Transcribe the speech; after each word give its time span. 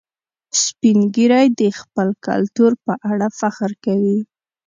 سپین 0.61 0.99
ږیری 1.13 1.45
د 1.59 1.61
خپل 1.79 2.07
کلتور 2.27 2.71
په 2.85 2.93
اړه 3.11 3.27
فخر 3.39 3.71
کوي 3.85 4.19